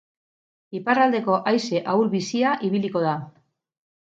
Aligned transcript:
Iparraldeko 0.79 1.35
haize 1.51 1.81
ahul-bizia 1.93 2.57
ibiliko 2.71 3.03
da. 3.05 3.13